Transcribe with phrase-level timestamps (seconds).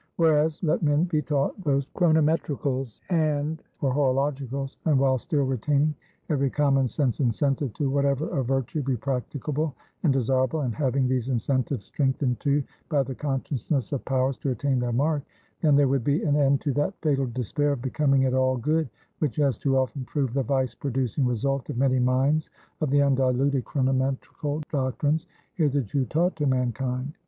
[0.15, 5.93] Whereas, let men be taught those Chronometricals and Horologicals, and while still retaining
[6.27, 11.29] every common sense incentive to whatever of virtue be practicable and desirable, and having these
[11.29, 15.21] incentives strengthened, too, by the consciousness of powers to attain their mark;
[15.61, 18.89] then there would be an end to that fatal despair of becoming at all good,
[19.19, 22.49] which has too often proved the vice producing result in many minds
[22.79, 27.13] of the undiluted chronometrical doctrines hitherto taught to mankind.